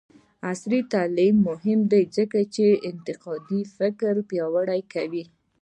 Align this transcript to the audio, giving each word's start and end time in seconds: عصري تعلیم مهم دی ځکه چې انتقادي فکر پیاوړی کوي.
عصري 0.49 0.79
تعلیم 0.93 1.35
مهم 1.49 1.79
دی 1.91 2.03
ځکه 2.17 2.39
چې 2.55 2.65
انتقادي 2.89 3.61
فکر 3.77 4.13
پیاوړی 4.29 4.81
کوي. 4.93 5.23